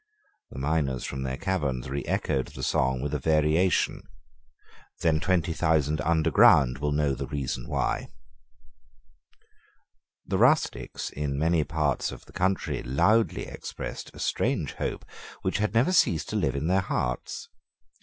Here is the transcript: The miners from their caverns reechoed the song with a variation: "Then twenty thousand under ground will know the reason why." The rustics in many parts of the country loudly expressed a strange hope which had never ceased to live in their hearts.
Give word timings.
The 0.49 0.57
miners 0.57 1.03
from 1.05 1.21
their 1.21 1.37
caverns 1.37 1.87
reechoed 1.87 2.55
the 2.55 2.63
song 2.63 3.01
with 3.01 3.13
a 3.13 3.19
variation: 3.19 4.01
"Then 5.01 5.19
twenty 5.19 5.53
thousand 5.53 6.01
under 6.01 6.31
ground 6.31 6.79
will 6.79 6.91
know 6.91 7.13
the 7.13 7.27
reason 7.27 7.69
why." 7.69 8.07
The 10.25 10.39
rustics 10.39 11.11
in 11.11 11.37
many 11.37 11.63
parts 11.63 12.11
of 12.11 12.25
the 12.25 12.33
country 12.33 12.81
loudly 12.81 13.45
expressed 13.45 14.09
a 14.11 14.17
strange 14.19 14.73
hope 14.73 15.05
which 15.43 15.59
had 15.59 15.75
never 15.75 15.91
ceased 15.93 16.29
to 16.29 16.35
live 16.35 16.55
in 16.55 16.65
their 16.65 16.81
hearts. 16.81 17.49